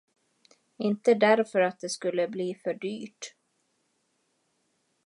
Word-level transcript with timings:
Inte 0.77 1.13
därför 1.13 1.61
att 1.61 1.79
det 1.79 1.89
skulle 1.89 2.27
bli 2.27 2.55
för 2.63 2.73
dyrt. 2.73 3.35